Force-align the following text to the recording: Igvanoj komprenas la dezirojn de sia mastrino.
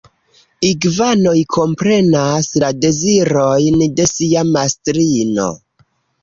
Igvanoj 0.67 1.33
komprenas 1.55 2.49
la 2.63 2.71
dezirojn 2.85 3.79
de 4.01 4.07
sia 4.15 4.45
mastrino. 4.57 5.47